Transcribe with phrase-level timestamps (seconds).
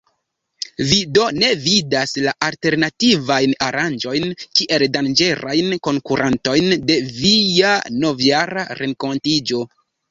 [0.91, 9.67] Vi do ne vidas la alternativajn aranĝojn kiel danĝerajn konkurantojn de via Novjara Renkontiĝo?